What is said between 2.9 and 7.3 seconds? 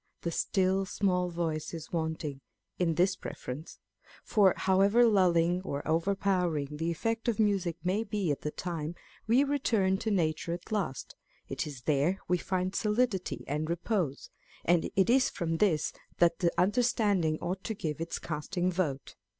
this preference; for however lulling or overpowering the effect